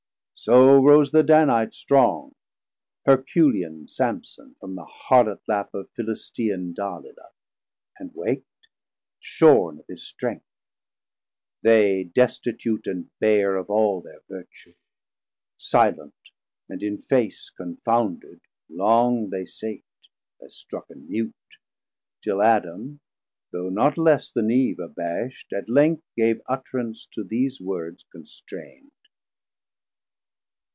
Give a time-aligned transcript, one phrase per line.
[0.43, 2.31] So rose the Danite strong
[3.05, 7.31] Herculean Samson from the Harlot lap 1060 Of Philistean Dalilah,
[7.99, 8.67] and wak'd
[9.19, 10.47] Shorn of his strength,
[11.61, 14.73] They destitute and bare Of all thir vertue:
[15.59, 16.15] silent,
[16.67, 19.85] and in face Confounded long they sate,
[20.43, 21.35] as struck'n mute,
[22.23, 22.99] Till Adam,
[23.51, 28.89] though not less then Eve abasht, At length gave utterance to these words constraind.